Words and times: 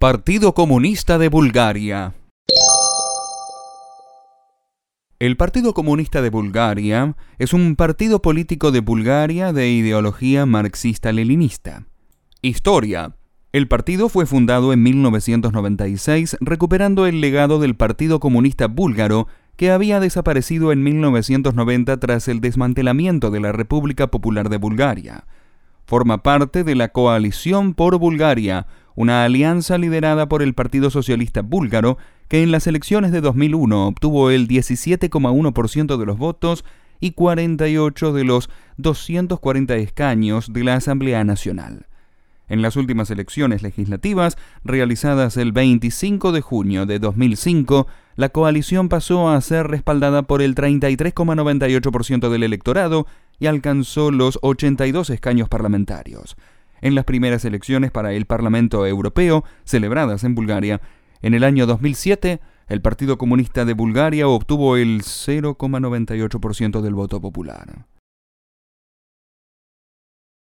Partido 0.00 0.54
Comunista 0.54 1.18
de 1.18 1.28
Bulgaria 1.28 2.14
El 5.18 5.36
Partido 5.36 5.74
Comunista 5.74 6.22
de 6.22 6.30
Bulgaria 6.30 7.16
es 7.40 7.52
un 7.52 7.74
partido 7.74 8.22
político 8.22 8.70
de 8.70 8.78
Bulgaria 8.78 9.52
de 9.52 9.70
ideología 9.70 10.46
marxista-leninista. 10.46 11.86
Historia. 12.42 13.16
El 13.50 13.66
partido 13.66 14.08
fue 14.08 14.24
fundado 14.24 14.72
en 14.72 14.84
1996 14.84 16.36
recuperando 16.42 17.04
el 17.08 17.20
legado 17.20 17.58
del 17.58 17.74
Partido 17.74 18.20
Comunista 18.20 18.68
Búlgaro 18.68 19.26
que 19.56 19.72
había 19.72 19.98
desaparecido 19.98 20.70
en 20.70 20.84
1990 20.84 21.98
tras 21.98 22.28
el 22.28 22.40
desmantelamiento 22.40 23.32
de 23.32 23.40
la 23.40 23.50
República 23.50 24.06
Popular 24.06 24.48
de 24.48 24.58
Bulgaria. 24.58 25.24
Forma 25.86 26.22
parte 26.22 26.62
de 26.62 26.76
la 26.76 26.88
Coalición 26.90 27.74
por 27.74 27.98
Bulgaria, 27.98 28.66
una 28.98 29.22
alianza 29.22 29.78
liderada 29.78 30.28
por 30.28 30.42
el 30.42 30.54
Partido 30.54 30.90
Socialista 30.90 31.42
Búlgaro, 31.42 31.98
que 32.26 32.42
en 32.42 32.50
las 32.50 32.66
elecciones 32.66 33.12
de 33.12 33.20
2001 33.20 33.86
obtuvo 33.86 34.30
el 34.30 34.48
17,1% 34.48 35.96
de 35.96 36.04
los 36.04 36.18
votos 36.18 36.64
y 36.98 37.12
48 37.12 38.12
de 38.12 38.24
los 38.24 38.50
240 38.76 39.76
escaños 39.76 40.52
de 40.52 40.64
la 40.64 40.74
Asamblea 40.74 41.22
Nacional. 41.22 41.86
En 42.48 42.60
las 42.60 42.74
últimas 42.74 43.08
elecciones 43.12 43.62
legislativas, 43.62 44.36
realizadas 44.64 45.36
el 45.36 45.52
25 45.52 46.32
de 46.32 46.40
junio 46.40 46.84
de 46.84 46.98
2005, 46.98 47.86
la 48.16 48.30
coalición 48.30 48.88
pasó 48.88 49.28
a 49.28 49.40
ser 49.40 49.68
respaldada 49.68 50.22
por 50.22 50.42
el 50.42 50.56
33,98% 50.56 52.30
del 52.30 52.42
electorado 52.42 53.06
y 53.38 53.46
alcanzó 53.46 54.10
los 54.10 54.40
82 54.42 55.10
escaños 55.10 55.48
parlamentarios. 55.48 56.36
En 56.80 56.94
las 56.94 57.04
primeras 57.04 57.44
elecciones 57.44 57.90
para 57.90 58.12
el 58.12 58.26
Parlamento 58.26 58.86
Europeo, 58.86 59.44
celebradas 59.64 60.24
en 60.24 60.34
Bulgaria, 60.34 60.80
en 61.22 61.34
el 61.34 61.44
año 61.44 61.66
2007, 61.66 62.40
el 62.68 62.80
Partido 62.80 63.18
Comunista 63.18 63.64
de 63.64 63.74
Bulgaria 63.74 64.28
obtuvo 64.28 64.76
el 64.76 65.02
0,98% 65.02 66.80
del 66.80 66.94
voto 66.94 67.20
popular. 67.20 67.86